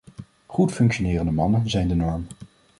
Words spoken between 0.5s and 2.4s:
functionerende mannen zijn de norm.